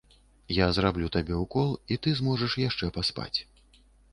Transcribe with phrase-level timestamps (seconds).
[0.55, 3.35] Я зраблю табе ўкол і ты зможаш яшчэ паспаць.